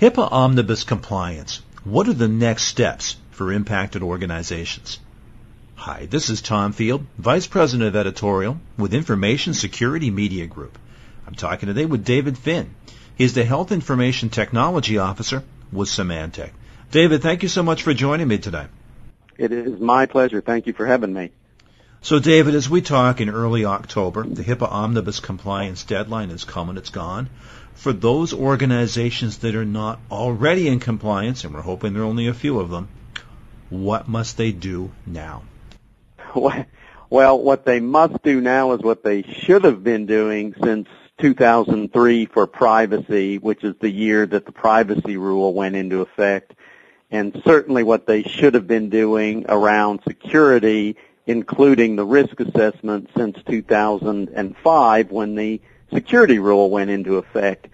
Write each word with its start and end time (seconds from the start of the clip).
HIPAA 0.00 0.30
omnibus 0.30 0.84
compliance. 0.84 1.60
What 1.82 2.06
are 2.06 2.12
the 2.12 2.28
next 2.28 2.66
steps 2.66 3.16
for 3.32 3.52
impacted 3.52 4.00
organizations? 4.00 5.00
Hi, 5.74 6.06
this 6.06 6.30
is 6.30 6.40
Tom 6.40 6.70
Field, 6.70 7.04
Vice 7.18 7.48
President 7.48 7.88
of 7.88 7.96
Editorial 7.96 8.60
with 8.76 8.94
Information 8.94 9.54
Security 9.54 10.12
Media 10.12 10.46
Group. 10.46 10.78
I'm 11.26 11.34
talking 11.34 11.66
today 11.66 11.84
with 11.84 12.04
David 12.04 12.38
Finn. 12.38 12.76
He's 13.16 13.34
the 13.34 13.44
Health 13.44 13.72
Information 13.72 14.28
Technology 14.28 14.98
Officer 14.98 15.42
with 15.72 15.88
Symantec. 15.88 16.50
David, 16.92 17.20
thank 17.20 17.42
you 17.42 17.48
so 17.48 17.64
much 17.64 17.82
for 17.82 17.92
joining 17.92 18.28
me 18.28 18.38
today. 18.38 18.66
It 19.36 19.50
is 19.50 19.80
my 19.80 20.06
pleasure. 20.06 20.40
Thank 20.40 20.68
you 20.68 20.74
for 20.74 20.86
having 20.86 21.12
me. 21.12 21.32
So, 22.02 22.20
David, 22.20 22.54
as 22.54 22.70
we 22.70 22.82
talk 22.82 23.20
in 23.20 23.28
early 23.28 23.64
October, 23.64 24.22
the 24.22 24.44
HIPAA 24.44 24.70
omnibus 24.70 25.18
compliance 25.18 25.82
deadline 25.82 26.30
is 26.30 26.44
coming, 26.44 26.76
it's 26.76 26.90
gone. 26.90 27.28
For 27.78 27.92
those 27.92 28.34
organizations 28.34 29.38
that 29.38 29.54
are 29.54 29.64
not 29.64 30.00
already 30.10 30.66
in 30.66 30.80
compliance, 30.80 31.44
and 31.44 31.54
we're 31.54 31.60
hoping 31.60 31.92
there 31.92 32.02
are 32.02 32.06
only 32.06 32.26
a 32.26 32.34
few 32.34 32.58
of 32.58 32.70
them, 32.70 32.88
what 33.70 34.08
must 34.08 34.36
they 34.36 34.50
do 34.50 34.90
now? 35.06 35.44
Well, 37.10 37.38
what 37.38 37.64
they 37.64 37.80
must 37.80 38.22
do 38.22 38.40
now 38.40 38.72
is 38.72 38.82
what 38.82 39.02
they 39.02 39.22
should 39.22 39.64
have 39.64 39.82
been 39.82 40.04
doing 40.04 40.54
since 40.62 40.88
2003 41.20 42.26
for 42.26 42.46
privacy, 42.46 43.38
which 43.38 43.64
is 43.64 43.74
the 43.80 43.88
year 43.88 44.26
that 44.26 44.44
the 44.44 44.52
privacy 44.52 45.16
rule 45.16 45.54
went 45.54 45.74
into 45.74 46.02
effect, 46.02 46.52
and 47.10 47.40
certainly 47.46 47.82
what 47.82 48.06
they 48.06 48.24
should 48.24 48.52
have 48.52 48.66
been 48.66 48.90
doing 48.90 49.46
around 49.48 50.00
security 50.06 50.96
including 51.28 51.94
the 51.94 52.06
risk 52.06 52.40
assessment 52.40 53.10
since 53.14 53.36
2005 53.46 55.10
when 55.10 55.34
the 55.34 55.60
security 55.92 56.38
rule 56.38 56.70
went 56.70 56.90
into 56.90 57.16
effect. 57.16 57.68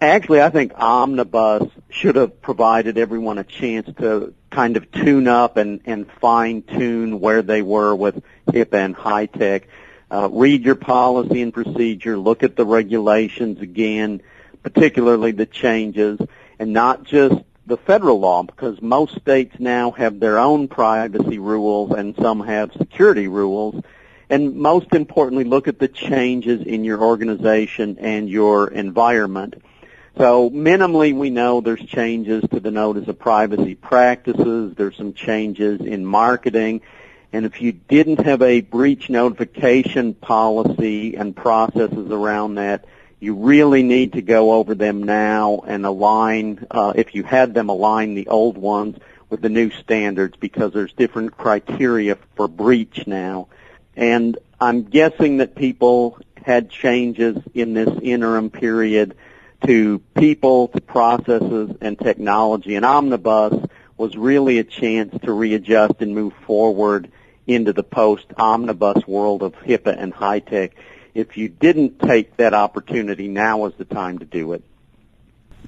Actually, 0.00 0.42
I 0.42 0.50
think 0.50 0.72
Omnibus 0.74 1.70
should 1.88 2.16
have 2.16 2.42
provided 2.42 2.98
everyone 2.98 3.38
a 3.38 3.44
chance 3.44 3.88
to 3.98 4.34
kind 4.50 4.76
of 4.76 4.90
tune 4.92 5.26
up 5.26 5.56
and, 5.56 5.80
and 5.86 6.10
fine 6.20 6.62
tune 6.62 7.18
where 7.18 7.42
they 7.42 7.62
were 7.62 7.94
with 7.94 8.22
HIPAA 8.48 8.84
and 8.84 8.96
HITECH. 8.96 9.68
Uh, 10.10 10.28
read 10.30 10.64
your 10.64 10.74
policy 10.74 11.42
and 11.42 11.52
procedure, 11.52 12.16
look 12.16 12.42
at 12.42 12.56
the 12.56 12.64
regulations 12.64 13.60
again, 13.60 14.22
particularly 14.62 15.32
the 15.32 15.46
changes, 15.46 16.20
and 16.58 16.72
not 16.72 17.02
just 17.04 17.34
the 17.66 17.76
federal 17.76 18.20
law 18.20 18.42
because 18.42 18.80
most 18.80 19.16
states 19.16 19.56
now 19.58 19.90
have 19.90 20.20
their 20.20 20.38
own 20.38 20.68
privacy 20.68 21.38
rules 21.38 21.90
and 21.90 22.14
some 22.20 22.40
have 22.40 22.70
security 22.74 23.28
rules. 23.28 23.82
And 24.28 24.56
most 24.56 24.92
importantly, 24.92 25.44
look 25.44 25.68
at 25.68 25.78
the 25.78 25.88
changes 25.88 26.66
in 26.66 26.84
your 26.84 27.02
organization 27.02 27.98
and 28.00 28.28
your 28.28 28.68
environment. 28.68 29.62
So 30.18 30.50
minimally 30.50 31.14
we 31.14 31.30
know 31.30 31.60
there's 31.60 31.84
changes 31.84 32.42
to 32.50 32.58
the 32.58 32.70
notice 32.70 33.06
of 33.06 33.18
privacy 33.18 33.74
practices, 33.74 34.74
there's 34.74 34.96
some 34.96 35.12
changes 35.12 35.80
in 35.82 36.06
marketing, 36.06 36.80
and 37.34 37.44
if 37.44 37.60
you 37.60 37.72
didn't 37.72 38.24
have 38.24 38.40
a 38.40 38.62
breach 38.62 39.10
notification 39.10 40.14
policy 40.14 41.16
and 41.16 41.36
processes 41.36 42.10
around 42.10 42.54
that, 42.54 42.86
you 43.20 43.34
really 43.34 43.82
need 43.82 44.14
to 44.14 44.22
go 44.22 44.54
over 44.54 44.74
them 44.74 45.02
now 45.02 45.62
and 45.66 45.84
align, 45.84 46.66
uh, 46.70 46.94
if 46.96 47.14
you 47.14 47.22
had 47.22 47.52
them 47.52 47.68
align 47.68 48.14
the 48.14 48.28
old 48.28 48.56
ones 48.56 48.96
with 49.28 49.42
the 49.42 49.48
new 49.50 49.70
standards 49.70 50.34
because 50.38 50.72
there's 50.72 50.92
different 50.94 51.36
criteria 51.36 52.16
for 52.36 52.48
breach 52.48 53.06
now. 53.06 53.48
And 53.96 54.38
I'm 54.60 54.84
guessing 54.84 55.38
that 55.38 55.54
people 55.54 56.18
had 56.44 56.70
changes 56.70 57.38
in 57.54 57.74
this 57.74 57.88
interim 58.02 58.50
period 58.50 59.16
to 59.66 59.98
people, 60.16 60.68
to 60.68 60.80
processes, 60.80 61.76
and 61.80 61.98
technology. 61.98 62.76
And 62.76 62.84
Omnibus 62.84 63.68
was 63.96 64.16
really 64.16 64.58
a 64.58 64.64
chance 64.64 65.14
to 65.22 65.32
readjust 65.32 65.94
and 66.00 66.14
move 66.14 66.34
forward 66.46 67.10
into 67.46 67.72
the 67.72 67.82
post-Omnibus 67.82 69.06
world 69.06 69.42
of 69.42 69.54
HIPAA 69.54 69.96
and 69.98 70.12
HITECH. 70.12 70.72
if 71.14 71.38
you 71.38 71.48
didn't 71.48 71.98
take 71.98 72.36
that 72.36 72.52
opportunity, 72.52 73.26
now 73.26 73.64
is 73.64 73.72
the 73.78 73.86
time 73.86 74.18
to 74.18 74.26
do 74.26 74.52
it. 74.52 74.62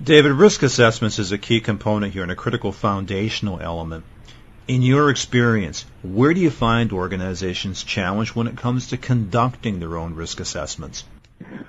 David, 0.02 0.32
risk 0.32 0.62
assessments 0.62 1.18
is 1.18 1.32
a 1.32 1.38
key 1.38 1.60
component 1.60 2.12
here 2.12 2.22
and 2.22 2.30
a 2.30 2.36
critical 2.36 2.70
foundational 2.70 3.58
element. 3.58 4.04
In 4.68 4.82
your 4.82 5.08
experience, 5.08 5.86
where 6.02 6.34
do 6.34 6.40
you 6.40 6.50
find 6.50 6.92
organizations 6.92 7.82
challenged 7.82 8.36
when 8.36 8.46
it 8.46 8.58
comes 8.58 8.88
to 8.88 8.98
conducting 8.98 9.80
their 9.80 9.96
own 9.96 10.14
risk 10.14 10.40
assessments? 10.40 11.04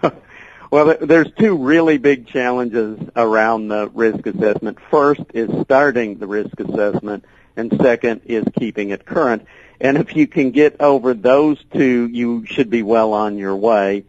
well, 0.69 0.97
there's 0.99 1.31
two 1.39 1.57
really 1.57 1.97
big 1.97 2.27
challenges 2.27 2.99
around 3.15 3.69
the 3.69 3.87
risk 3.93 4.27
assessment. 4.27 4.79
First 4.91 5.21
is 5.33 5.49
starting 5.63 6.17
the 6.17 6.27
risk 6.27 6.59
assessment, 6.59 7.23
and 7.55 7.71
second 7.81 8.23
is 8.25 8.43
keeping 8.59 8.89
it 8.89 9.05
current. 9.05 9.47
And 9.79 9.97
if 9.97 10.17
you 10.17 10.27
can 10.27 10.51
get 10.51 10.81
over 10.81 11.13
those 11.13 11.57
two, 11.73 12.09
you 12.11 12.45
should 12.47 12.69
be 12.69 12.83
well 12.83 13.13
on 13.13 13.37
your 13.37 13.55
way. 13.55 14.03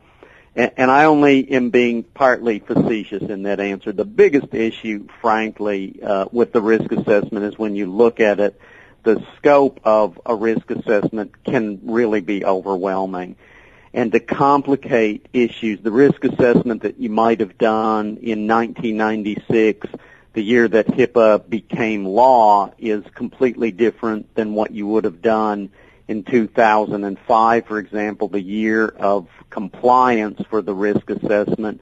And, 0.57 0.91
I 0.91 1.05
only 1.05 1.49
am 1.53 1.71
being 1.71 2.03
partly 2.03 2.59
facetious 2.59 3.23
in 3.23 3.45
that 3.45 3.61
answer. 3.61 3.93
The 3.93 4.05
biggest 4.05 4.53
issue, 4.53 5.07
frankly, 5.21 6.01
uh, 6.03 6.27
with 6.33 6.53
the 6.53 6.61
risk 6.61 6.91
assessment 6.91 7.45
is 7.45 7.57
when 7.57 7.77
you 7.77 7.87
look 7.87 8.19
at 8.19 8.41
it, 8.41 8.61
the 9.03 9.25
scope 9.37 9.81
of 9.85 10.21
a 10.25 10.35
risk 10.35 10.71
assessment 10.71 11.45
can 11.45 11.81
really 11.85 12.21
be 12.21 12.45
overwhelming. 12.45 13.37
And 13.93 14.13
to 14.13 14.21
complicate 14.21 15.27
issues, 15.33 15.81
the 15.81 15.91
risk 15.91 16.25
assessment 16.25 16.83
that 16.83 17.01
you 17.01 17.11
might 17.11 17.41
have 17.41 17.59
done 17.59 18.19
in 18.23 18.47
1996 18.47 19.89
the 20.33 20.43
year 20.43 20.69
that 20.69 20.87
HIPAA 20.87 21.49
became 21.49 22.05
law 22.05 22.73
is 22.79 23.03
completely 23.15 23.73
different 23.73 24.33
than 24.35 24.55
what 24.55 24.71
you 24.71 24.87
would 24.87 25.05
have 25.05 25.21
done 25.21 25.71
in 26.07 26.23
2005, 26.23 27.67
for 27.67 27.79
example, 27.79 28.29
the 28.29 28.41
year 28.41 28.87
of 28.89 29.29
compliance 29.49 30.41
for 30.49 30.63
the 30.63 30.75
risk 30.75 31.11
assessment. 31.11 31.81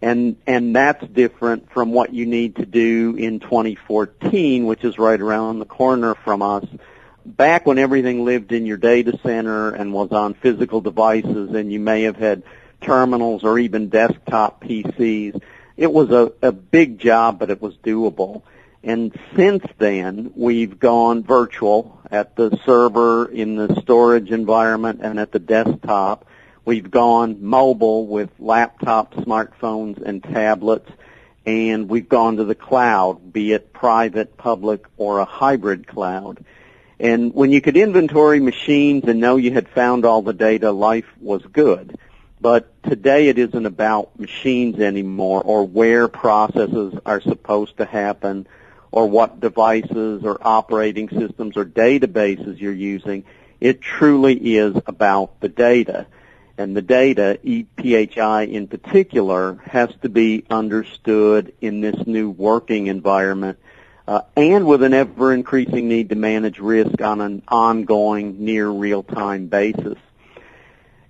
And, 0.00 0.36
and 0.46 0.76
that's 0.76 1.04
different 1.08 1.72
from 1.72 1.92
what 1.92 2.14
you 2.14 2.24
need 2.24 2.56
to 2.56 2.66
do 2.66 3.16
in 3.16 3.40
2014, 3.40 4.64
which 4.64 4.84
is 4.84 4.98
right 4.98 5.20
around 5.20 5.58
the 5.58 5.64
corner 5.64 6.14
from 6.14 6.40
us. 6.40 6.64
Back 7.26 7.66
when 7.66 7.78
everything 7.78 8.24
lived 8.24 8.52
in 8.52 8.64
your 8.64 8.76
data 8.76 9.18
center 9.22 9.70
and 9.70 9.92
was 9.92 10.12
on 10.12 10.34
physical 10.34 10.80
devices 10.80 11.54
and 11.54 11.72
you 11.72 11.80
may 11.80 12.02
have 12.02 12.16
had 12.16 12.44
terminals 12.80 13.42
or 13.42 13.58
even 13.58 13.88
desktop 13.88 14.62
PCs, 14.62 15.42
it 15.76 15.92
was 15.92 16.10
a, 16.10 16.32
a 16.42 16.52
big 16.52 16.98
job, 16.98 17.38
but 17.38 17.50
it 17.50 17.60
was 17.60 17.76
doable. 17.78 18.42
And 18.82 19.12
since 19.36 19.64
then, 19.78 20.32
we've 20.36 20.78
gone 20.78 21.24
virtual 21.24 22.00
at 22.10 22.36
the 22.36 22.56
server, 22.64 23.26
in 23.26 23.56
the 23.56 23.80
storage 23.82 24.30
environment, 24.30 25.00
and 25.02 25.18
at 25.18 25.32
the 25.32 25.38
desktop. 25.38 26.26
We've 26.68 26.90
gone 26.90 27.42
mobile 27.42 28.06
with 28.06 28.28
laptops, 28.38 29.14
smartphones, 29.24 30.02
and 30.02 30.22
tablets. 30.22 30.90
And 31.46 31.88
we've 31.88 32.10
gone 32.10 32.36
to 32.36 32.44
the 32.44 32.54
cloud, 32.54 33.32
be 33.32 33.54
it 33.54 33.72
private, 33.72 34.36
public, 34.36 34.84
or 34.98 35.18
a 35.18 35.24
hybrid 35.24 35.86
cloud. 35.86 36.44
And 37.00 37.32
when 37.32 37.52
you 37.52 37.62
could 37.62 37.78
inventory 37.78 38.38
machines 38.38 39.04
and 39.04 39.18
know 39.18 39.36
you 39.36 39.50
had 39.50 39.66
found 39.70 40.04
all 40.04 40.20
the 40.20 40.34
data, 40.34 40.70
life 40.70 41.06
was 41.22 41.40
good. 41.40 41.96
But 42.38 42.70
today 42.82 43.28
it 43.28 43.38
isn't 43.38 43.64
about 43.64 44.20
machines 44.20 44.78
anymore 44.78 45.40
or 45.42 45.66
where 45.66 46.06
processes 46.06 46.92
are 47.06 47.22
supposed 47.22 47.78
to 47.78 47.86
happen 47.86 48.46
or 48.92 49.06
what 49.06 49.40
devices 49.40 50.22
or 50.22 50.36
operating 50.42 51.08
systems 51.08 51.56
or 51.56 51.64
databases 51.64 52.60
you're 52.60 52.74
using. 52.74 53.24
It 53.58 53.80
truly 53.80 54.34
is 54.58 54.76
about 54.86 55.40
the 55.40 55.48
data. 55.48 56.06
And 56.58 56.76
the 56.76 56.82
data, 56.82 57.38
EPHI 57.44 58.52
in 58.52 58.66
particular, 58.66 59.54
has 59.64 59.90
to 60.02 60.08
be 60.08 60.44
understood 60.50 61.54
in 61.60 61.80
this 61.80 62.04
new 62.04 62.28
working 62.28 62.88
environment 62.88 63.58
uh, 64.08 64.22
and 64.36 64.66
with 64.66 64.82
an 64.82 64.92
ever 64.92 65.32
increasing 65.32 65.86
need 65.86 66.08
to 66.08 66.16
manage 66.16 66.58
risk 66.58 67.00
on 67.00 67.20
an 67.20 67.42
ongoing 67.46 68.44
near 68.44 68.68
real 68.68 69.04
time 69.04 69.46
basis. 69.46 69.98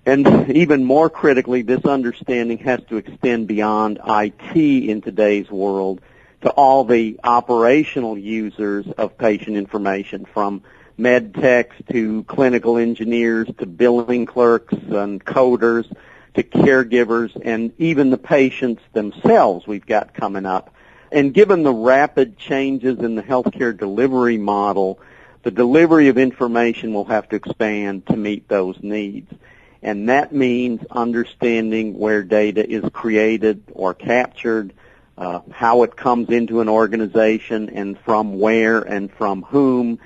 And 0.05 0.51
even 0.51 0.85
more 0.85 1.09
critically, 1.09 1.61
this 1.63 1.83
understanding 1.85 2.59
has 2.59 2.81
to 2.89 2.97
extend 2.97 3.47
beyond 3.47 3.99
IT 4.05 4.55
in 4.55 5.01
today's 5.01 5.49
world 5.49 6.01
to 6.41 6.49
all 6.51 6.83
the 6.83 7.19
operational 7.23 8.17
users 8.17 8.85
of 8.97 9.17
patient 9.17 9.57
information 9.57 10.25
from 10.25 10.61
med 10.99 11.33
techs 11.33 11.75
to 11.91 12.23
clinical 12.25 12.77
engineers 12.77 13.47
to 13.57 13.65
billing 13.65 14.25
clerks 14.25 14.73
and 14.73 15.23
coders 15.23 15.91
to 16.35 16.43
caregivers 16.43 17.35
and 17.43 17.71
even 17.77 18.09
the 18.09 18.17
patients 18.17 18.83
themselves 18.93 19.65
we've 19.65 19.85
got 19.85 20.13
coming 20.13 20.45
up. 20.45 20.73
And 21.11 21.33
given 21.33 21.63
the 21.63 21.73
rapid 21.73 22.37
changes 22.37 22.99
in 22.99 23.15
the 23.15 23.23
healthcare 23.23 23.75
delivery 23.75 24.37
model, 24.37 24.99
the 25.41 25.51
delivery 25.51 26.09
of 26.09 26.17
information 26.17 26.93
will 26.93 27.05
have 27.05 27.29
to 27.29 27.35
expand 27.35 28.05
to 28.07 28.17
meet 28.17 28.47
those 28.47 28.77
needs 28.83 29.33
and 29.81 30.09
that 30.09 30.33
means 30.33 30.81
understanding 30.91 31.97
where 31.97 32.23
data 32.23 32.69
is 32.69 32.83
created 32.91 33.63
or 33.71 33.93
captured, 33.93 34.73
uh, 35.17 35.39
how 35.51 35.83
it 35.83 35.95
comes 35.95 36.29
into 36.29 36.59
an 36.59 36.67
organization 36.67 37.69
and 37.69 37.97
from 37.99 38.39
where 38.39 38.81
and 38.81 39.11
from 39.11 39.43
whom, 39.43 39.99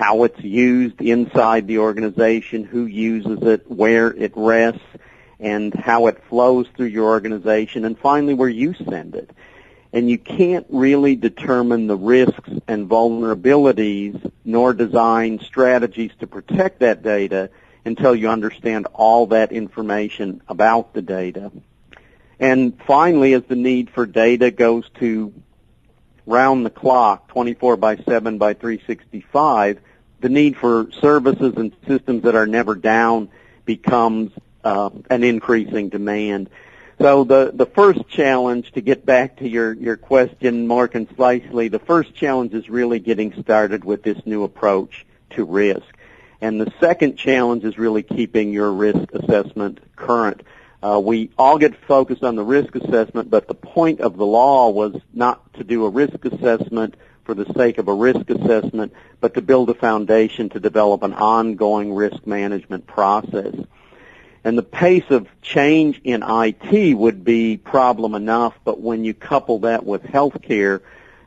how 0.00 0.24
it's 0.24 0.42
used 0.42 0.98
inside 1.02 1.66
the 1.66 1.76
organization, 1.76 2.64
who 2.64 2.86
uses 2.86 3.38
it, 3.42 3.70
where 3.70 4.10
it 4.10 4.32
rests, 4.34 4.80
and 5.38 5.74
how 5.74 6.06
it 6.06 6.24
flows 6.24 6.66
through 6.74 6.86
your 6.86 7.10
organization, 7.10 7.84
and 7.84 7.98
finally 7.98 8.32
where 8.32 8.48
you 8.48 8.72
send 8.72 9.14
it. 9.14 9.30
And 9.92 10.08
you 10.08 10.16
can't 10.16 10.64
really 10.70 11.16
determine 11.16 11.86
the 11.86 11.98
risks 11.98 12.48
and 12.66 12.88
vulnerabilities 12.88 14.32
nor 14.42 14.72
design 14.72 15.38
strategies 15.40 16.12
to 16.20 16.26
protect 16.26 16.78
that 16.78 17.02
data 17.02 17.50
until 17.84 18.14
you 18.14 18.30
understand 18.30 18.86
all 18.94 19.26
that 19.26 19.52
information 19.52 20.40
about 20.48 20.94
the 20.94 21.02
data. 21.02 21.52
And 22.38 22.80
finally, 22.86 23.34
as 23.34 23.42
the 23.42 23.54
need 23.54 23.90
for 23.90 24.06
data 24.06 24.50
goes 24.50 24.88
to 25.00 25.34
round 26.24 26.64
the 26.64 26.70
clock, 26.70 27.28
24 27.28 27.76
by 27.76 27.96
7 27.96 28.38
by 28.38 28.54
365, 28.54 29.80
the 30.20 30.28
need 30.28 30.56
for 30.56 30.90
services 31.00 31.54
and 31.56 31.74
systems 31.86 32.22
that 32.24 32.34
are 32.34 32.46
never 32.46 32.74
down 32.74 33.28
becomes 33.64 34.32
uh, 34.64 34.90
an 35.08 35.24
increasing 35.24 35.88
demand. 35.88 36.50
So 37.00 37.24
the, 37.24 37.50
the 37.54 37.64
first 37.64 38.06
challenge, 38.08 38.72
to 38.72 38.82
get 38.82 39.06
back 39.06 39.38
to 39.38 39.48
your, 39.48 39.72
your 39.72 39.96
question 39.96 40.66
more 40.66 40.86
concisely, 40.86 41.68
the 41.68 41.78
first 41.78 42.14
challenge 42.14 42.52
is 42.52 42.68
really 42.68 42.98
getting 42.98 43.40
started 43.42 43.84
with 43.84 44.02
this 44.02 44.18
new 44.26 44.44
approach 44.44 45.06
to 45.30 45.44
risk. 45.44 45.86
And 46.42 46.60
the 46.60 46.70
second 46.78 47.16
challenge 47.16 47.64
is 47.64 47.78
really 47.78 48.02
keeping 48.02 48.52
your 48.52 48.70
risk 48.72 49.12
assessment 49.14 49.80
current. 49.96 50.42
Uh, 50.82 51.00
we 51.02 51.30
all 51.38 51.58
get 51.58 51.74
focused 51.86 52.22
on 52.22 52.36
the 52.36 52.44
risk 52.44 52.74
assessment, 52.74 53.30
but 53.30 53.48
the 53.48 53.54
point 53.54 54.00
of 54.00 54.16
the 54.16 54.26
law 54.26 54.70
was 54.70 54.94
not 55.12 55.54
to 55.54 55.64
do 55.64 55.84
a 55.84 55.88
risk 55.88 56.24
assessment 56.24 56.96
for 57.30 57.34
the 57.36 57.54
sake 57.54 57.78
of 57.78 57.86
a 57.86 57.94
risk 57.94 58.28
assessment, 58.28 58.92
but 59.20 59.34
to 59.34 59.40
build 59.40 59.70
a 59.70 59.74
foundation 59.74 60.48
to 60.48 60.58
develop 60.58 61.04
an 61.04 61.14
ongoing 61.14 61.94
risk 61.94 62.26
management 62.26 62.88
process. 62.88 63.54
And 64.42 64.58
the 64.58 64.64
pace 64.64 65.08
of 65.10 65.28
change 65.40 66.00
in 66.02 66.24
IT 66.26 66.98
would 66.98 67.22
be 67.22 67.56
problem 67.56 68.16
enough, 68.16 68.54
but 68.64 68.80
when 68.80 69.04
you 69.04 69.14
couple 69.14 69.60
that 69.60 69.86
with 69.86 70.02
healthcare, 70.02 70.80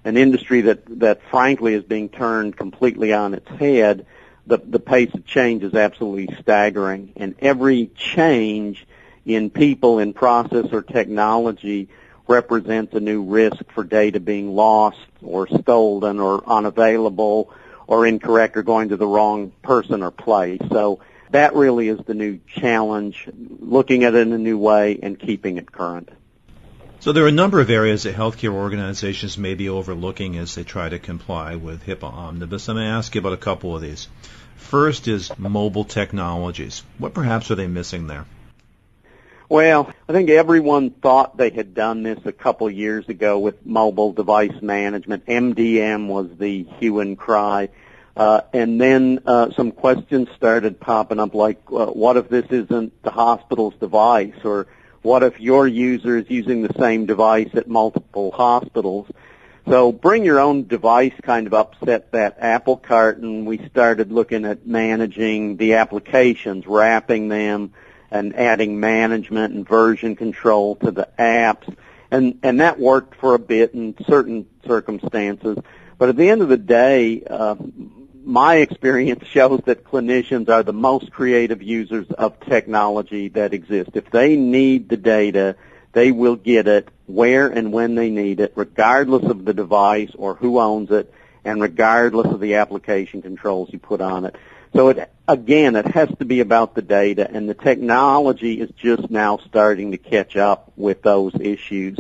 an 0.04 0.18
industry 0.18 0.60
that, 0.60 1.00
that 1.00 1.22
frankly 1.32 1.74
is 1.74 1.86
being 1.86 2.10
turned 2.10 2.58
completely 2.58 3.14
on 3.14 3.34
its 3.34 3.48
head, 3.48 4.06
the, 4.46 4.58
the 4.58 4.82
pace 4.82 5.14
of 5.14 5.26
change 5.26 5.64
is 5.64 5.74
absolutely 5.74 6.36
staggering. 6.42 7.14
And 7.16 7.34
every 7.40 7.86
change 7.96 8.86
in 9.26 9.50
people, 9.50 10.00
in 10.00 10.12
process, 10.12 10.66
or 10.74 10.82
technology 10.82 11.88
represents 12.28 12.94
a 12.94 13.00
new 13.00 13.24
risk 13.24 13.64
for 13.74 13.84
data 13.84 14.20
being 14.20 14.56
lost 14.56 15.00
or 15.22 15.48
stolen 15.48 16.20
or 16.20 16.44
unavailable 16.48 17.52
or 17.88 18.06
incorrect 18.08 18.58
or 18.58 18.64
going 18.64 18.90
to 18.90 18.98
the 18.98 19.08
wrong 19.08 19.52
person 19.62 20.02
or 20.02 20.12
place. 20.12 20.62
So 20.72 21.00
that 21.32 21.56
really 21.56 21.90
is 21.90 22.00
the 22.06 22.14
new 22.14 22.40
challenge, 22.48 23.28
looking 23.60 24.04
at 24.04 24.16
it 24.16 24.28
in 24.28 24.34
a 24.34 24.38
new 24.38 24.58
way 24.58 25.00
and 25.02 25.20
keeping 25.20 25.58
it 25.58 25.72
current. 25.72 26.10
So 27.00 27.12
there 27.12 27.26
are 27.26 27.30
a 27.30 27.34
number 27.34 27.60
of 27.60 27.70
areas 27.70 28.04
that 28.04 28.16
healthcare 28.16 28.54
organizations 28.54 29.38
may 29.38 29.56
be 29.56 29.68
overlooking 29.68 30.38
as 30.38 30.56
they 30.56 30.64
try 30.64 30.88
to 30.88 31.00
comply 31.00 31.56
with 31.56 31.84
HIPAA 31.84 32.14
Omnibus. 32.14 32.70
I'm 32.70 32.78
going 32.78 32.88
to 32.88 32.94
ask 32.94 33.14
you 33.14 33.20
about 33.20 33.34
a 33.34 33.38
couple 33.38 33.76
of 33.76 33.82
these. 33.82 34.08
First 34.56 35.10
is 35.10 35.30
mobile 35.38 35.84
technologies. 35.84 36.84
What 36.98 37.14
perhaps 37.14 37.52
are 37.52 37.56
they 37.56 37.68
missing 37.68 38.08
there? 38.08 38.26
Well, 39.54 39.94
I 40.10 40.14
think 40.14 40.32
everyone 40.32 40.90
thought 40.90 41.38
they 41.38 41.52
had 41.52 41.76
done 41.76 42.02
this 42.02 42.18
a 42.26 42.32
couple 42.32 42.72
years 42.72 43.08
ago 43.08 43.38
with 43.38 43.64
mobile 43.64 44.12
device 44.12 44.60
management. 44.64 45.28
MDM 45.28 46.08
was 46.08 46.28
the 46.40 46.64
hue 46.80 47.02
and 47.02 47.16
cry. 47.16 47.70
Uh, 48.18 48.42
and 48.52 48.82
then 48.82 49.20
uh, 49.28 49.52
some 49.52 49.72
questions 49.72 50.30
started 50.36 50.80
popping 50.80 51.20
up 51.20 51.36
like, 51.36 51.62
uh, 51.68 51.86
what 51.86 52.18
if 52.18 52.30
this 52.30 52.48
isn't 52.50 53.00
the 53.04 53.12
hospital's 53.12 53.76
device? 53.76 54.34
Or 54.44 54.66
what 55.04 55.22
if 55.22 55.40
your 55.40 55.68
user 55.68 56.18
is 56.18 56.32
using 56.32 56.64
the 56.64 56.74
same 56.80 57.06
device 57.06 57.52
at 57.54 57.68
multiple 57.68 58.32
hospitals? 58.32 59.06
So 59.70 59.92
bring 59.92 60.26
your 60.26 60.40
own 60.40 60.66
device 60.66 61.14
kind 61.22 61.46
of 61.46 61.54
upset 61.54 62.12
that 62.14 62.38
apple 62.40 62.78
cart 62.78 63.20
and 63.20 63.46
we 63.46 63.64
started 63.68 64.12
looking 64.12 64.46
at 64.46 64.66
managing 64.66 65.58
the 65.58 65.76
applications, 65.76 66.66
wrapping 66.66 67.28
them 67.28 67.74
and 68.14 68.36
adding 68.36 68.80
management 68.80 69.56
and 69.56 69.68
version 69.68 70.16
control 70.16 70.76
to 70.76 70.92
the 70.92 71.10
apps. 71.18 71.76
And, 72.12 72.38
and 72.44 72.62
that 72.62 72.80
worked 72.80 73.16
for 73.16 73.34
a 73.34 73.40
bit 73.40 73.74
in 73.74 73.96
certain 74.08 74.46
circumstances. 74.68 75.58
But 75.98 76.10
at 76.10 76.16
the 76.16 76.30
end 76.30 76.44
of 76.44 76.50
the 76.50 76.58
day, 76.58 77.24
uh, 77.28 77.56
my 78.24 78.58
experience 78.58 79.26
shows 79.32 79.62
that 79.66 79.84
clinicians 79.84 80.48
are 80.48 80.62
the 80.62 80.74
most 80.74 81.12
creative 81.12 81.64
users 81.64 82.06
of 82.12 82.40
technology 82.42 83.30
that 83.30 83.52
exist. 83.52 83.92
If 83.96 84.12
they 84.12 84.36
need 84.36 84.90
the 84.90 84.98
data, 84.98 85.56
they 85.94 86.12
will 86.12 86.36
get 86.36 86.68
it 86.68 86.90
where 87.08 87.48
and 87.48 87.74
when 87.74 87.96
they 87.96 88.12
need 88.12 88.40
it, 88.40 88.54
regardless 88.56 89.24
of 89.24 89.44
the 89.44 89.56
device 89.56 90.12
or 90.16 90.36
who 90.36 90.60
owns 90.60 90.92
it, 90.92 91.12
and 91.44 91.60
regardless 91.60 92.28
of 92.32 92.40
the 92.40 92.56
application 92.56 93.24
controls 93.24 93.70
you 93.74 93.80
put 93.80 94.02
on 94.02 94.26
it. 94.26 94.36
So 94.76 94.90
it, 94.90 95.12
again, 95.28 95.76
it 95.76 95.88
has 95.88 96.10
to 96.20 96.26
be 96.26 96.40
about 96.40 96.74
the 96.74 96.82
data, 96.82 97.30
and 97.30 97.48
the 97.48 97.54
technology 97.54 98.60
is 98.60 98.72
just 98.72 99.10
now 99.10 99.38
starting 99.38 99.92
to 99.92 99.98
catch 99.98 100.36
up 100.36 100.72
with 100.76 101.04
those 101.04 101.34
issues. 101.40 101.98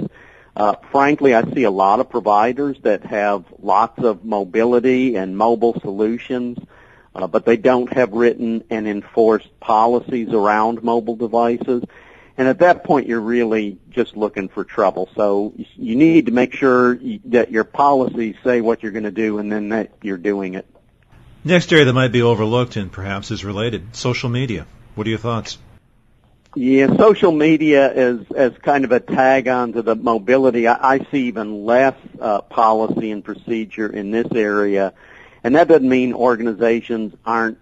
Uh, 0.55 0.75
frankly, 0.91 1.33
I 1.33 1.51
see 1.53 1.63
a 1.63 1.71
lot 1.71 1.99
of 1.99 2.09
providers 2.09 2.77
that 2.81 3.05
have 3.05 3.45
lots 3.59 4.03
of 4.03 4.23
mobility 4.23 5.15
and 5.15 5.37
mobile 5.37 5.79
solutions, 5.79 6.57
uh, 7.15 7.27
but 7.27 7.45
they 7.45 7.57
don't 7.57 7.91
have 7.93 8.11
written 8.13 8.63
and 8.69 8.87
enforced 8.87 9.59
policies 9.59 10.29
around 10.29 10.83
mobile 10.83 11.15
devices. 11.15 11.83
And 12.37 12.47
at 12.47 12.59
that 12.59 12.83
point, 12.83 13.07
you're 13.07 13.21
really 13.21 13.77
just 13.91 14.17
looking 14.17 14.49
for 14.49 14.63
trouble. 14.63 15.07
So 15.15 15.53
you 15.75 15.95
need 15.95 16.25
to 16.25 16.31
make 16.31 16.53
sure 16.53 16.99
that 17.25 17.51
your 17.51 17.63
policies 17.63 18.35
say 18.43 18.61
what 18.61 18.81
you're 18.81 18.91
going 18.91 19.03
to 19.03 19.11
do 19.11 19.37
and 19.37 19.51
then 19.51 19.69
that 19.69 19.91
you're 20.01 20.17
doing 20.17 20.55
it. 20.55 20.67
Next 21.45 21.73
area 21.73 21.83
that 21.83 21.93
might 21.93 22.13
be 22.13 22.21
overlooked 22.21 22.77
and 22.77 22.89
perhaps 22.89 23.29
is 23.29 23.43
related, 23.43 23.95
social 23.97 24.29
media. 24.29 24.65
What 24.95 25.05
are 25.07 25.09
your 25.09 25.19
thoughts? 25.19 25.57
Yeah, 26.55 26.95
social 26.95 27.33
media 27.33 27.91
is 27.91 28.31
as 28.31 28.53
kind 28.59 28.85
of 28.85 28.93
a 28.93 29.01
tag 29.01 29.49
on 29.49 29.73
to 29.73 29.81
the 29.81 29.95
mobility. 29.95 30.67
I, 30.67 30.93
I 30.93 31.07
see 31.11 31.27
even 31.27 31.65
less 31.65 31.95
uh, 32.21 32.41
policy 32.41 33.11
and 33.11 33.25
procedure 33.25 33.91
in 33.91 34.11
this 34.11 34.27
area, 34.33 34.93
and 35.43 35.55
that 35.55 35.67
doesn't 35.67 35.89
mean 35.89 36.13
organizations 36.13 37.13
aren't 37.25 37.57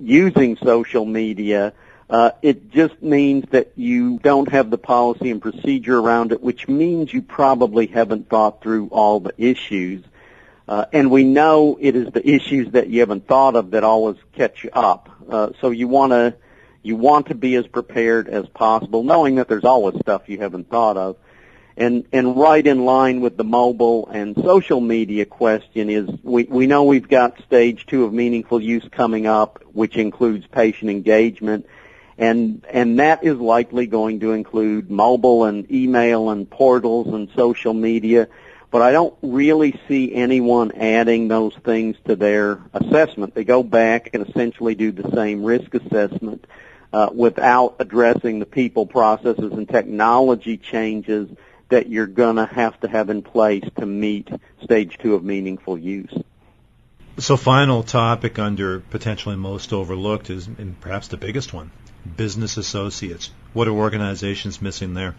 using 0.00 0.56
social 0.56 1.04
media. 1.04 1.72
Uh, 2.10 2.30
it 2.42 2.70
just 2.72 3.00
means 3.00 3.44
that 3.50 3.72
you 3.76 4.18
don't 4.18 4.50
have 4.50 4.70
the 4.70 4.78
policy 4.78 5.30
and 5.30 5.40
procedure 5.40 5.98
around 5.98 6.32
it, 6.32 6.42
which 6.42 6.66
means 6.66 7.12
you 7.12 7.22
probably 7.22 7.86
haven't 7.86 8.28
thought 8.28 8.60
through 8.60 8.88
all 8.88 9.20
the 9.20 9.34
issues. 9.38 10.02
Uh, 10.66 10.86
and 10.92 11.10
we 11.10 11.24
know 11.24 11.76
it 11.80 11.94
is 11.94 12.10
the 12.12 12.26
issues 12.26 12.72
that 12.72 12.88
you 12.88 13.00
haven't 13.00 13.26
thought 13.26 13.54
of 13.54 13.72
that 13.72 13.84
always 13.84 14.16
catch 14.32 14.64
you 14.64 14.70
up. 14.72 15.10
Uh, 15.28 15.50
so 15.60 15.70
you 15.70 15.88
want 15.88 16.12
to 16.12 16.34
you 16.82 16.96
want 16.96 17.28
to 17.28 17.34
be 17.34 17.54
as 17.54 17.66
prepared 17.66 18.28
as 18.28 18.46
possible, 18.48 19.02
knowing 19.02 19.36
that 19.36 19.48
there's 19.48 19.64
always 19.64 19.98
stuff 20.00 20.28
you 20.28 20.38
haven't 20.38 20.68
thought 20.68 20.98
of. 20.98 21.16
And, 21.76 22.06
and 22.12 22.36
right 22.36 22.64
in 22.64 22.84
line 22.84 23.20
with 23.20 23.36
the 23.36 23.44
mobile 23.44 24.06
and 24.06 24.36
social 24.36 24.80
media 24.80 25.24
question 25.24 25.90
is 25.90 26.08
we, 26.22 26.44
we 26.44 26.66
know 26.66 26.84
we've 26.84 27.08
got 27.08 27.42
stage 27.42 27.86
two 27.86 28.04
of 28.04 28.12
meaningful 28.12 28.62
use 28.62 28.86
coming 28.92 29.26
up, 29.26 29.64
which 29.72 29.96
includes 29.96 30.46
patient 30.46 30.90
engagement. 30.90 31.66
And, 32.16 32.64
and 32.70 33.00
that 33.00 33.24
is 33.24 33.38
likely 33.38 33.86
going 33.86 34.20
to 34.20 34.32
include 34.32 34.88
mobile 34.88 35.44
and 35.44 35.68
email 35.72 36.30
and 36.30 36.48
portals 36.48 37.08
and 37.08 37.28
social 37.34 37.74
media. 37.74 38.28
But 38.74 38.82
I 38.82 38.90
don't 38.90 39.14
really 39.22 39.78
see 39.86 40.12
anyone 40.12 40.72
adding 40.72 41.28
those 41.28 41.54
things 41.64 41.96
to 42.08 42.16
their 42.16 42.60
assessment. 42.72 43.32
They 43.32 43.44
go 43.44 43.62
back 43.62 44.10
and 44.12 44.26
essentially 44.28 44.74
do 44.74 44.90
the 44.90 45.12
same 45.14 45.44
risk 45.44 45.72
assessment 45.74 46.44
uh, 46.92 47.10
without 47.14 47.76
addressing 47.78 48.40
the 48.40 48.46
people, 48.46 48.84
processes, 48.84 49.52
and 49.52 49.68
technology 49.68 50.56
changes 50.56 51.28
that 51.68 51.88
you're 51.88 52.08
going 52.08 52.34
to 52.34 52.46
have 52.46 52.80
to 52.80 52.88
have 52.88 53.10
in 53.10 53.22
place 53.22 53.62
to 53.78 53.86
meet 53.86 54.28
stage 54.64 54.98
two 54.98 55.14
of 55.14 55.22
meaningful 55.22 55.78
use. 55.78 56.12
So 57.18 57.36
final 57.36 57.84
topic 57.84 58.40
under 58.40 58.80
potentially 58.80 59.36
most 59.36 59.72
overlooked 59.72 60.30
is, 60.30 60.48
and 60.48 60.80
perhaps 60.80 61.06
the 61.06 61.16
biggest 61.16 61.54
one, 61.54 61.70
business 62.16 62.56
associates. 62.56 63.30
What 63.52 63.68
are 63.68 63.70
organizations 63.70 64.60
missing 64.60 64.94
there? 64.94 65.14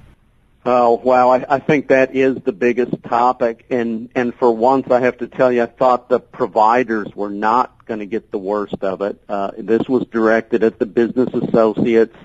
Oh, 0.67 0.95
wow. 0.95 1.29
I, 1.29 1.55
I 1.55 1.59
think 1.59 1.89
that 1.89 2.15
is 2.15 2.37
the 2.37 2.51
biggest 2.51 3.03
topic. 3.03 3.65
And, 3.69 4.09
and 4.15 4.33
for 4.33 4.51
once, 4.51 4.89
I 4.89 5.01
have 5.01 5.19
to 5.19 5.27
tell 5.27 5.51
you, 5.51 5.61
I 5.61 5.67
thought 5.67 6.09
the 6.09 6.19
providers 6.19 7.15
were 7.15 7.29
not 7.29 7.85
going 7.85 7.99
to 7.99 8.07
get 8.07 8.31
the 8.31 8.39
worst 8.39 8.81
of 8.81 9.01
it. 9.01 9.21
Uh, 9.29 9.51
this 9.57 9.87
was 9.87 10.07
directed 10.07 10.63
at 10.63 10.79
the 10.79 10.87
business 10.87 11.29
associates. 11.33 12.17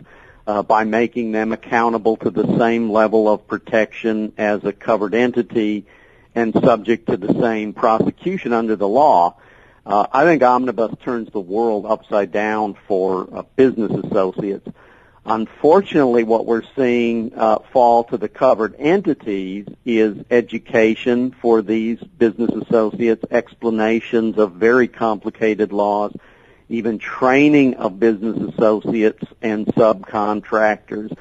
uh, 0.51 0.63
by 0.63 0.85
making 0.85 1.33
them 1.33 1.53
accountable 1.53 2.17
to 2.17 2.31
the 2.31 2.59
same 2.59 2.91
level 2.91 3.29
of 3.33 3.47
protection 3.47 4.33
as 4.37 4.65
a 4.65 4.73
covered 4.73 5.15
entity 5.15 5.87
and 6.35 6.53
subject 6.55 7.07
to 7.07 7.17
the 7.17 7.33
same 7.41 7.73
prosecution 7.73 8.53
under 8.53 8.75
the 8.75 8.89
law. 8.89 9.37
Uh, 9.87 10.07
I 10.13 10.25
think 10.25 10.43
omnibus 10.43 10.95
turns 11.05 11.31
the 11.31 11.41
world 11.41 11.87
upside 11.87 12.33
down 12.33 12.77
for 12.89 13.29
uh, 13.33 13.43
business 13.55 13.93
associates. 14.05 14.69
Unfortunately, 15.27 16.25
what 16.25 16.47
we're 16.47 16.63
seeing 16.75 17.33
uh, 17.37 17.59
fall 17.73 18.05
to 18.05 18.17
the 18.17 18.29
covered 18.29 18.75
entities 18.79 19.67
is 19.85 20.17
education 20.31 21.31
for 21.43 21.61
these 21.61 21.99
business 21.99 22.51
associates, 22.51 23.25
explanations 23.31 24.39
of 24.39 24.53
very 24.53 24.89
complicated 24.89 25.73
laws, 25.73 26.13
even 26.71 26.99
training 26.99 27.75
of 27.75 28.01
business 28.01 28.55
associates 28.55 29.23
and 29.43 29.67
subcontractors. 29.67 31.15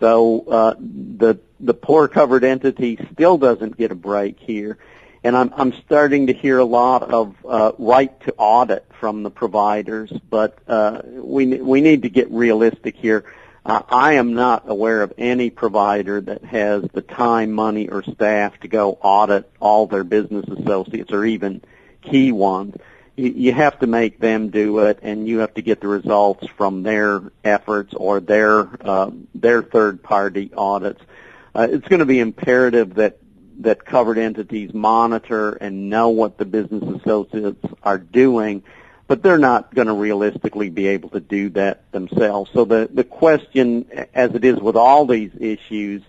So 0.00 0.44
uh, 0.48 0.74
the 0.78 1.38
the 1.58 1.72
poor 1.72 2.08
covered 2.08 2.44
entity 2.44 2.98
still 3.14 3.38
doesn't 3.38 3.78
get 3.78 3.90
a 3.90 3.94
break 3.94 4.38
here, 4.38 4.76
and 5.24 5.34
I'm 5.34 5.50
I'm 5.56 5.72
starting 5.84 6.26
to 6.26 6.34
hear 6.34 6.58
a 6.58 6.64
lot 6.64 7.04
of 7.04 7.34
uh, 7.48 7.72
right 7.78 8.20
to 8.26 8.34
audit 8.36 8.84
from 9.00 9.22
the 9.22 9.30
providers, 9.30 10.12
but 10.28 10.58
uh, 10.68 11.00
we 11.06 11.46
we 11.46 11.80
need 11.80 12.02
to 12.02 12.10
get 12.10 12.30
realistic 12.30 12.96
here. 12.96 13.24
I 13.68 14.14
am 14.14 14.34
not 14.34 14.64
aware 14.68 15.02
of 15.02 15.12
any 15.18 15.50
provider 15.50 16.20
that 16.20 16.44
has 16.44 16.84
the 16.92 17.02
time, 17.02 17.52
money, 17.52 17.88
or 17.88 18.02
staff 18.02 18.58
to 18.60 18.68
go 18.68 18.92
audit 19.02 19.50
all 19.60 19.86
their 19.86 20.04
business 20.04 20.46
associates 20.48 21.12
or 21.12 21.24
even 21.24 21.62
key 22.02 22.30
ones 22.30 22.76
you, 23.16 23.30
you 23.30 23.52
have 23.52 23.78
to 23.80 23.86
make 23.86 24.18
them 24.20 24.50
do 24.50 24.80
it, 24.80 25.00
and 25.02 25.26
you 25.26 25.38
have 25.38 25.54
to 25.54 25.62
get 25.62 25.80
the 25.80 25.88
results 25.88 26.46
from 26.56 26.82
their 26.82 27.22
efforts 27.42 27.94
or 27.94 28.20
their 28.20 28.68
uh, 28.86 29.10
their 29.34 29.62
third 29.62 30.02
party 30.02 30.52
audits. 30.56 31.00
Uh, 31.54 31.66
it's 31.70 31.88
going 31.88 32.00
to 32.00 32.06
be 32.06 32.20
imperative 32.20 32.94
that 32.94 33.18
that 33.60 33.84
covered 33.86 34.18
entities 34.18 34.74
monitor 34.74 35.52
and 35.52 35.88
know 35.88 36.10
what 36.10 36.36
the 36.36 36.44
business 36.44 37.00
associates 37.00 37.64
are 37.82 37.98
doing, 37.98 38.62
but 39.06 39.22
they're 39.22 39.38
not 39.38 39.74
going 39.74 39.86
to 39.86 39.94
realistically 39.94 40.68
be 40.70 40.88
able 40.88 41.10
to 41.10 41.20
do 41.20 41.50
that 41.50 41.90
themselves. 41.92 42.50
So 42.52 42.64
the 42.64 42.88
the 42.92 43.04
question, 43.04 43.86
as 44.14 44.34
it 44.34 44.44
is 44.44 44.58
with 44.58 44.76
all 44.76 45.06
these 45.06 45.30
issues, 45.38 46.02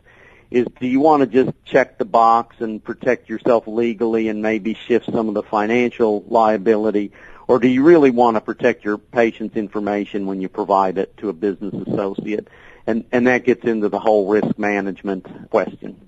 is 0.49 0.65
do 0.79 0.87
you 0.87 0.99
want 0.99 1.21
to 1.21 1.27
just 1.27 1.55
check 1.65 1.97
the 1.97 2.05
box 2.05 2.57
and 2.59 2.83
protect 2.83 3.29
yourself 3.29 3.67
legally 3.67 4.29
and 4.29 4.41
maybe 4.41 4.73
shift 4.73 5.05
some 5.05 5.27
of 5.27 5.33
the 5.33 5.43
financial 5.43 6.23
liability? 6.27 7.11
Or 7.47 7.59
do 7.59 7.67
you 7.67 7.83
really 7.83 8.11
want 8.11 8.35
to 8.35 8.41
protect 8.41 8.83
your 8.83 8.97
patient's 8.97 9.55
information 9.55 10.25
when 10.25 10.41
you 10.41 10.49
provide 10.49 10.97
it 10.97 11.15
to 11.17 11.29
a 11.29 11.33
business 11.33 11.73
associate? 11.87 12.47
And 12.85 13.05
and 13.11 13.27
that 13.27 13.43
gets 13.43 13.63
into 13.63 13.89
the 13.89 13.99
whole 13.99 14.27
risk 14.27 14.57
management 14.57 15.49
question. 15.49 16.07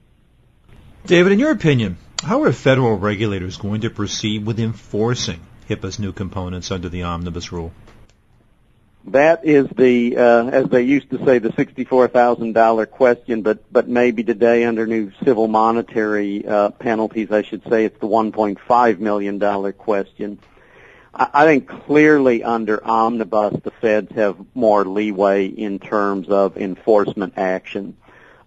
David 1.05 1.31
in 1.33 1.39
your 1.39 1.51
opinion 1.51 1.97
how 2.23 2.43
are 2.43 2.51
federal 2.51 2.97
regulators 2.97 3.57
going 3.57 3.81
to 3.81 3.89
proceed 3.89 4.45
with 4.45 4.59
enforcing 4.59 5.39
HIPAA's 5.69 5.99
new 5.99 6.11
components 6.11 6.71
under 6.71 6.89
the 6.89 7.03
omnibus 7.03 7.51
rule 7.51 7.71
that 9.11 9.45
is 9.45 9.67
the, 9.75 10.17
uh, 10.17 10.47
as 10.49 10.65
they 10.67 10.81
used 10.81 11.09
to 11.11 11.23
say, 11.25 11.39
the 11.39 11.49
$64,000 11.49 12.91
question, 12.91 13.41
but, 13.41 13.71
but 13.71 13.87
maybe 13.87 14.23
today 14.23 14.65
under 14.65 14.85
new 14.85 15.11
civil 15.23 15.47
monetary, 15.47 16.45
uh, 16.45 16.69
penalties, 16.71 17.31
I 17.31 17.41
should 17.43 17.63
say 17.69 17.85
it's 17.85 17.99
the 17.99 18.07
$1.5 18.07 18.99
million 18.99 19.73
question. 19.73 20.39
I, 21.13 21.29
I 21.33 21.45
think 21.45 21.67
clearly 21.67 22.43
under 22.43 22.85
omnibus, 22.85 23.61
the 23.63 23.71
feds 23.71 24.11
have 24.15 24.37
more 24.53 24.85
leeway 24.85 25.47
in 25.47 25.79
terms 25.79 26.29
of 26.29 26.57
enforcement 26.57 27.33
action. 27.37 27.95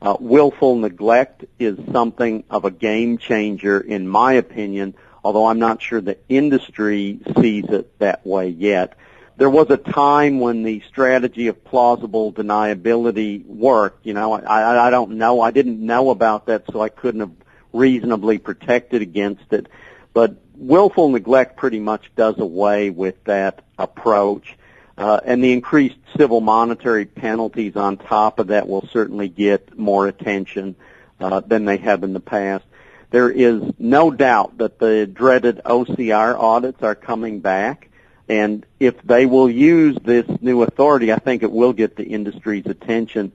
Uh, 0.00 0.16
willful 0.18 0.76
neglect 0.76 1.44
is 1.58 1.78
something 1.92 2.44
of 2.50 2.64
a 2.64 2.70
game 2.70 3.18
changer 3.18 3.80
in 3.80 4.06
my 4.06 4.34
opinion, 4.34 4.94
although 5.24 5.46
I'm 5.46 5.58
not 5.58 5.80
sure 5.82 6.00
the 6.00 6.18
industry 6.28 7.20
sees 7.40 7.64
it 7.66 7.98
that 7.98 8.26
way 8.26 8.48
yet 8.48 8.96
there 9.36 9.50
was 9.50 9.70
a 9.70 9.76
time 9.76 10.40
when 10.40 10.62
the 10.62 10.82
strategy 10.88 11.48
of 11.48 11.64
plausible 11.64 12.32
deniability 12.32 13.44
worked. 13.44 14.06
You 14.06 14.14
know, 14.14 14.34
I, 14.34 14.86
I 14.86 14.90
don't 14.90 15.12
know. 15.12 15.40
I 15.40 15.50
didn't 15.50 15.84
know 15.84 16.10
about 16.10 16.46
that, 16.46 16.64
so 16.70 16.80
I 16.80 16.88
couldn't 16.90 17.20
have 17.20 17.32
reasonably 17.72 18.38
protected 18.38 19.02
against 19.02 19.52
it. 19.52 19.68
But 20.12 20.36
willful 20.54 21.08
neglect 21.08 21.56
pretty 21.56 21.80
much 21.80 22.12
does 22.14 22.38
away 22.38 22.90
with 22.90 23.24
that 23.24 23.64
approach. 23.78 24.56
Uh, 24.96 25.20
and 25.24 25.42
the 25.42 25.52
increased 25.52 25.96
civil 26.16 26.40
monetary 26.42 27.06
penalties 27.06 27.74
on 27.76 27.96
top 27.96 28.38
of 28.38 28.48
that 28.48 28.68
will 28.68 28.86
certainly 28.92 29.28
get 29.28 29.76
more 29.78 30.06
attention 30.06 30.76
uh, 31.18 31.40
than 31.40 31.64
they 31.64 31.78
have 31.78 32.04
in 32.04 32.12
the 32.12 32.20
past. 32.20 32.64
There 33.12 33.30
is 33.30 33.62
no 33.78 34.10
doubt 34.10 34.56
that 34.56 34.78
the 34.78 35.06
dreaded 35.06 35.60
OCR 35.66 36.34
audits 36.34 36.82
are 36.82 36.94
coming 36.94 37.40
back. 37.40 37.90
And 38.26 38.64
if 38.80 39.00
they 39.02 39.26
will 39.26 39.50
use 39.50 39.98
this 40.02 40.24
new 40.40 40.62
authority, 40.62 41.12
I 41.12 41.18
think 41.18 41.42
it 41.42 41.52
will 41.52 41.74
get 41.74 41.94
the 41.94 42.04
industry's 42.04 42.64
attention. 42.64 43.32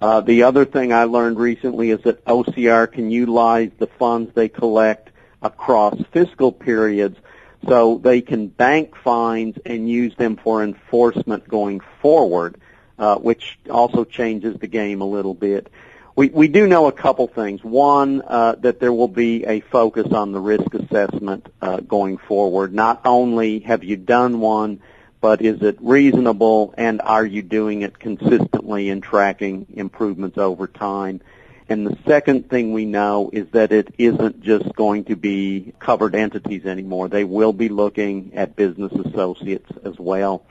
Uh, 0.00 0.20
the 0.20 0.44
other 0.44 0.64
thing 0.64 0.92
I 0.92 1.04
learned 1.04 1.40
recently 1.40 1.90
is 1.90 2.00
that 2.02 2.24
OCR 2.24 2.90
can 2.90 3.10
utilize 3.10 3.72
the 3.78 3.88
funds 3.88 4.30
they 4.32 4.48
collect 4.48 5.10
across 5.42 6.00
fiscal 6.12 6.52
periods 6.52 7.18
so 7.66 7.98
they 7.98 8.20
can 8.20 8.46
bank 8.46 8.94
fines 8.94 9.56
and 9.66 9.90
use 9.90 10.14
them 10.14 10.36
for 10.36 10.62
enforcement 10.62 11.48
going 11.48 11.80
forward, 12.00 12.60
uh, 12.96 13.16
which 13.16 13.58
also 13.68 14.04
changes 14.04 14.56
the 14.60 14.68
game 14.68 15.00
a 15.00 15.04
little 15.04 15.34
bit. 15.34 15.68
We, 16.16 16.30
we 16.30 16.48
do 16.48 16.66
know 16.66 16.86
a 16.86 16.92
couple 16.92 17.28
things. 17.28 17.62
One, 17.62 18.22
uh, 18.26 18.54
that 18.60 18.80
there 18.80 18.92
will 18.92 19.06
be 19.06 19.44
a 19.44 19.60
focus 19.60 20.14
on 20.14 20.32
the 20.32 20.40
risk 20.40 20.72
assessment 20.72 21.46
uh, 21.60 21.80
going 21.80 22.16
forward. 22.16 22.72
Not 22.72 23.02
only 23.04 23.58
have 23.60 23.84
you 23.84 23.98
done 23.98 24.40
one, 24.40 24.80
but 25.20 25.42
is 25.42 25.60
it 25.60 25.76
reasonable 25.82 26.74
and 26.78 27.02
are 27.02 27.24
you 27.24 27.42
doing 27.42 27.82
it 27.82 27.98
consistently 27.98 28.88
and 28.88 29.02
tracking 29.02 29.66
improvements 29.74 30.38
over 30.38 30.66
time? 30.66 31.20
And 31.68 31.86
the 31.86 31.98
second 32.06 32.48
thing 32.48 32.72
we 32.72 32.86
know 32.86 33.28
is 33.30 33.48
that 33.50 33.70
it 33.70 33.92
isn't 33.98 34.40
just 34.40 34.74
going 34.74 35.04
to 35.06 35.16
be 35.16 35.74
covered 35.80 36.14
entities 36.14 36.64
anymore. 36.64 37.08
They 37.08 37.24
will 37.24 37.52
be 37.52 37.68
looking 37.68 38.32
at 38.34 38.56
business 38.56 38.92
associates 38.92 39.70
as 39.84 39.98
well. 39.98 40.46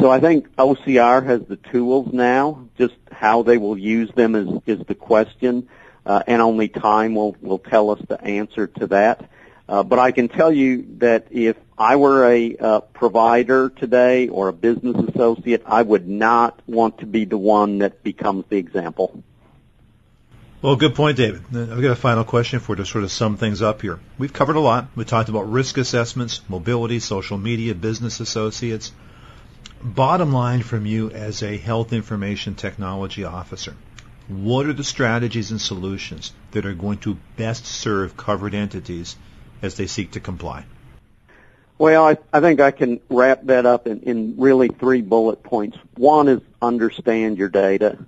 So 0.00 0.10
I 0.10 0.20
think 0.20 0.54
OCR 0.56 1.26
has 1.26 1.42
the 1.48 1.56
tools 1.56 2.12
now. 2.12 2.68
Just 2.78 2.94
how 3.10 3.42
they 3.42 3.58
will 3.58 3.76
use 3.76 4.10
them 4.14 4.36
is, 4.36 4.48
is 4.64 4.86
the 4.86 4.94
question, 4.94 5.68
uh, 6.06 6.22
and 6.26 6.40
only 6.40 6.68
time 6.68 7.16
will, 7.16 7.36
will 7.40 7.58
tell 7.58 7.90
us 7.90 8.00
the 8.08 8.20
answer 8.22 8.68
to 8.68 8.86
that. 8.88 9.28
Uh, 9.68 9.82
but 9.82 9.98
I 9.98 10.12
can 10.12 10.28
tell 10.28 10.52
you 10.52 10.86
that 10.98 11.26
if 11.30 11.56
I 11.76 11.96
were 11.96 12.30
a 12.30 12.56
uh, 12.56 12.80
provider 12.80 13.70
today 13.70 14.28
or 14.28 14.48
a 14.48 14.52
business 14.52 14.96
associate, 15.08 15.62
I 15.66 15.82
would 15.82 16.08
not 16.08 16.60
want 16.66 16.98
to 16.98 17.06
be 17.06 17.24
the 17.24 17.36
one 17.36 17.78
that 17.78 18.04
becomes 18.04 18.44
the 18.48 18.56
example. 18.56 19.22
Well, 20.62 20.76
good 20.76 20.94
point, 20.94 21.16
David. 21.16 21.42
I've 21.54 21.82
got 21.82 21.90
a 21.90 21.96
final 21.96 22.24
question 22.24 22.60
for 22.60 22.72
you 22.72 22.76
to 22.76 22.86
sort 22.86 23.04
of 23.04 23.10
sum 23.10 23.36
things 23.36 23.62
up 23.62 23.82
here. 23.82 23.98
We've 24.16 24.32
covered 24.32 24.56
a 24.56 24.60
lot. 24.60 24.88
We 24.94 25.04
talked 25.04 25.28
about 25.28 25.50
risk 25.50 25.76
assessments, 25.76 26.40
mobility, 26.48 27.00
social 27.00 27.36
media, 27.36 27.74
business 27.74 28.20
associates 28.20 28.92
bottom 29.82 30.32
line 30.32 30.62
from 30.62 30.86
you 30.86 31.10
as 31.10 31.42
a 31.42 31.56
health 31.56 31.92
information 31.92 32.54
technology 32.54 33.24
officer, 33.24 33.74
what 34.28 34.66
are 34.66 34.72
the 34.72 34.84
strategies 34.84 35.50
and 35.50 35.60
solutions 35.60 36.32
that 36.50 36.66
are 36.66 36.74
going 36.74 36.98
to 36.98 37.16
best 37.36 37.64
serve 37.64 38.16
covered 38.16 38.54
entities 38.54 39.16
as 39.62 39.76
they 39.76 39.86
seek 39.86 40.12
to 40.12 40.20
comply? 40.20 40.64
Well, 41.78 42.04
I, 42.04 42.18
I 42.32 42.40
think 42.40 42.60
I 42.60 42.72
can 42.72 43.00
wrap 43.08 43.44
that 43.44 43.64
up 43.64 43.86
in, 43.86 44.00
in 44.00 44.34
really 44.36 44.68
three 44.68 45.00
bullet 45.00 45.42
points. 45.42 45.78
One 45.94 46.28
is 46.28 46.40
understand 46.60 47.38
your 47.38 47.48
data. 47.48 47.98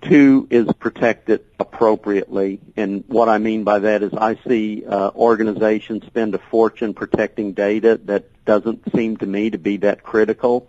Two 0.00 0.48
is 0.50 0.66
protect 0.80 1.28
it 1.28 1.46
appropriately. 1.60 2.58
And 2.76 3.04
what 3.06 3.28
I 3.28 3.38
mean 3.38 3.64
by 3.64 3.80
that 3.80 4.02
is 4.02 4.12
I 4.14 4.36
see 4.48 4.84
uh, 4.84 5.10
organizations 5.14 6.06
spend 6.06 6.34
a 6.34 6.38
fortune 6.38 6.94
protecting 6.94 7.52
data 7.52 8.00
that 8.06 8.44
doesn't 8.44 8.90
seem 8.96 9.18
to 9.18 9.26
me 9.26 9.50
to 9.50 9.58
be 9.58 9.76
that 9.78 10.02
critical 10.02 10.68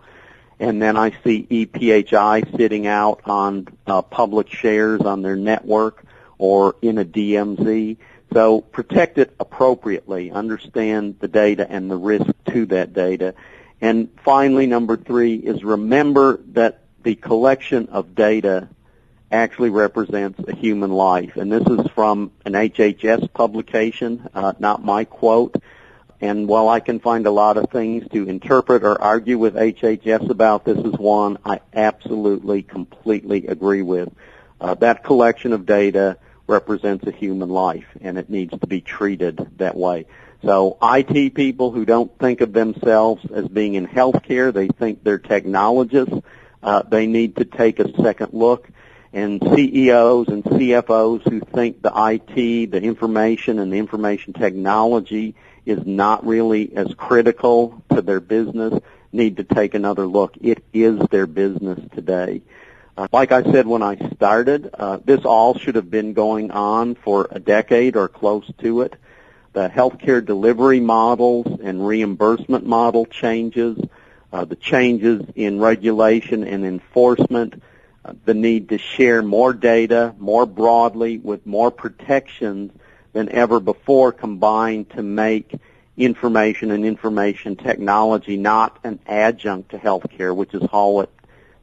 and 0.63 0.81
then 0.81 0.95
I 0.95 1.11
see 1.23 1.45
EPHI 1.49 2.55
sitting 2.55 2.87
out 2.87 3.21
on 3.25 3.67
uh, 3.85 4.01
public 4.01 4.49
shares 4.49 5.01
on 5.01 5.21
their 5.21 5.35
network 5.35 6.05
or 6.37 6.77
in 6.81 6.97
a 6.97 7.03
DMZ. 7.03 7.97
So 8.31 8.61
protect 8.61 9.17
it 9.17 9.35
appropriately. 9.41 10.31
Understand 10.31 11.17
the 11.19 11.27
data 11.27 11.67
and 11.69 11.91
the 11.91 11.97
risk 11.97 12.31
to 12.51 12.65
that 12.67 12.93
data. 12.93 13.35
And 13.81 14.09
finally, 14.23 14.65
number 14.65 14.95
three 14.95 15.35
is 15.35 15.65
remember 15.65 16.39
that 16.53 16.83
the 17.03 17.15
collection 17.15 17.89
of 17.89 18.15
data 18.15 18.69
actually 19.29 19.69
represents 19.69 20.39
a 20.47 20.55
human 20.55 20.91
life. 20.91 21.35
And 21.35 21.51
this 21.51 21.67
is 21.67 21.91
from 21.93 22.31
an 22.45 22.53
HHS 22.53 23.33
publication, 23.33 24.29
uh, 24.33 24.53
not 24.59 24.83
my 24.83 25.03
quote. 25.03 25.55
And 26.23 26.47
while 26.47 26.69
I 26.69 26.79
can 26.79 27.01
find 27.01 27.25
a 27.25 27.31
lot 27.31 27.57
of 27.57 27.69
things 27.69 28.07
to 28.13 28.29
interpret 28.29 28.85
or 28.85 28.99
argue 29.01 29.37
with 29.37 29.55
HHS 29.55 30.29
about, 30.29 30.63
this 30.63 30.77
is 30.77 30.93
one 30.93 31.37
I 31.43 31.59
absolutely, 31.73 32.63
completely 32.63 33.47
agree 33.47 33.81
with. 33.81 34.07
Uh, 34.61 34.75
that 34.75 35.03
collection 35.03 35.51
of 35.51 35.65
data 35.65 36.17
represents 36.47 37.05
a 37.05 37.11
human 37.11 37.49
life, 37.49 37.87
and 37.99 38.17
it 38.17 38.29
needs 38.29 38.57
to 38.57 38.67
be 38.67 38.79
treated 38.79 39.49
that 39.57 39.75
way. 39.75 40.05
So 40.45 40.77
IT 40.81 41.33
people 41.33 41.71
who 41.71 41.83
don't 41.83 42.17
think 42.17 42.39
of 42.39 42.53
themselves 42.53 43.25
as 43.29 43.49
being 43.49 43.73
in 43.73 43.85
healthcare, 43.85 44.53
they 44.53 44.69
think 44.69 45.03
they're 45.03 45.17
technologists, 45.17 46.15
uh, 46.63 46.83
they 46.83 47.05
need 47.05 47.35
to 47.35 47.43
take 47.43 47.81
a 47.81 48.01
second 48.01 48.29
look. 48.31 48.69
And 49.13 49.41
CEOs 49.55 50.27
and 50.29 50.43
CFOs 50.43 51.29
who 51.29 51.39
think 51.39 51.83
the 51.83 51.93
IT, 51.95 52.71
the 52.71 52.81
information 52.81 53.59
and 53.59 53.71
the 53.71 53.77
information 53.77 54.33
technology 54.33 55.35
is 55.67 55.85
not 55.85 56.25
really 56.25 56.75
as 56.75 56.93
critical 56.95 57.83
to 57.93 58.01
their 58.01 58.19
business 58.19 58.81
need 59.11 59.37
to 59.37 59.43
take 59.43 59.75
another 59.75 60.07
look. 60.07 60.35
It 60.41 60.63
is 60.73 60.99
their 61.11 61.27
business 61.27 61.79
today. 61.93 62.41
Uh, 62.97 63.07
like 63.11 63.31
I 63.31 63.43
said 63.43 63.67
when 63.67 63.83
I 63.83 63.97
started, 64.15 64.69
uh, 64.73 64.97
this 65.03 65.25
all 65.25 65.57
should 65.57 65.75
have 65.75 65.89
been 65.89 66.13
going 66.13 66.51
on 66.51 66.95
for 66.95 67.27
a 67.29 67.39
decade 67.39 67.95
or 67.95 68.07
close 68.07 68.49
to 68.59 68.81
it. 68.81 68.95
The 69.53 69.69
healthcare 69.69 70.25
delivery 70.25 70.79
models 70.79 71.59
and 71.61 71.85
reimbursement 71.85 72.65
model 72.65 73.05
changes, 73.05 73.77
uh, 74.31 74.45
the 74.45 74.55
changes 74.55 75.23
in 75.35 75.59
regulation 75.59 76.43
and 76.43 76.65
enforcement, 76.65 77.61
the 78.25 78.33
need 78.33 78.69
to 78.69 78.77
share 78.77 79.21
more 79.21 79.53
data 79.53 80.13
more 80.19 80.45
broadly 80.45 81.17
with 81.17 81.45
more 81.45 81.71
protections 81.71 82.71
than 83.13 83.29
ever 83.29 83.59
before 83.59 84.11
combined 84.11 84.89
to 84.89 85.03
make 85.03 85.55
information 85.95 86.71
and 86.71 86.85
information 86.85 87.55
technology 87.55 88.35
not 88.35 88.79
an 88.83 88.99
adjunct 89.05 89.69
to 89.69 89.77
healthcare, 89.77 90.35
which 90.35 90.53
is 90.53 90.63
how 90.71 91.01
it, 91.01 91.09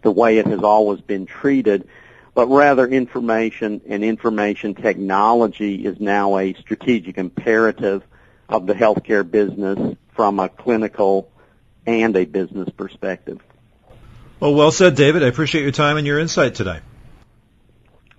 the 0.03 0.11
way 0.11 0.39
it 0.39 0.47
has 0.47 0.63
always 0.63 1.01
been 1.01 1.27
treated, 1.27 1.87
but 2.35 2.47
rather 2.47 2.87
information 2.87 3.81
and 3.89 4.05
information 4.05 4.75
technology 4.75 5.85
is 5.85 5.99
now 6.01 6.39
a 6.39 6.55
strategic 6.55 7.19
imperative 7.19 8.05
of 8.49 8.67
the 8.67 8.75
healthcare 8.75 9.29
business 9.29 9.97
from 10.15 10.39
a 10.39 10.49
clinical 10.49 11.31
and 11.87 12.17
a 12.17 12.25
business 12.25 12.69
perspective. 12.77 13.41
Well, 14.41 14.55
well 14.55 14.73
said, 14.73 14.97
David. 14.97 15.23
I 15.23 15.27
appreciate 15.27 15.63
your 15.63 15.71
time 15.71 15.99
and 15.99 16.07
your 16.07 16.19
insight 16.19 16.55
today. 16.55 16.81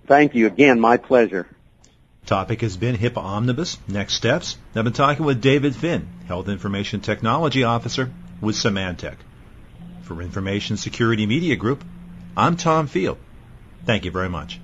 Thank 0.06 0.34
you. 0.36 0.46
Again, 0.46 0.78
my 0.78 0.96
pleasure. 0.96 1.48
Topic 2.26 2.60
has 2.60 2.76
been 2.76 2.96
HIPAA 2.96 3.16
Omnibus. 3.16 3.78
Next 3.88 4.14
steps. 4.14 4.56
I've 4.76 4.84
been 4.84 4.92
talking 4.92 5.26
with 5.26 5.40
David 5.40 5.74
Finn, 5.74 6.08
Health 6.28 6.48
Information 6.48 7.00
Technology 7.00 7.64
Officer 7.64 8.12
with 8.40 8.54
Symantec. 8.54 9.16
For 10.02 10.22
Information 10.22 10.76
Security 10.76 11.26
Media 11.26 11.56
Group, 11.56 11.82
I'm 12.36 12.56
Tom 12.56 12.86
Field. 12.86 13.18
Thank 13.84 14.04
you 14.04 14.12
very 14.12 14.28
much. 14.28 14.60